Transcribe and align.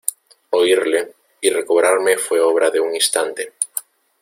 oírle 0.49 1.13
y 1.41 1.51
recobrarme 1.51 2.17
fué 2.17 2.39
obra 2.41 2.71
de 2.71 2.79
un 2.79 2.95
instante. 2.95 3.53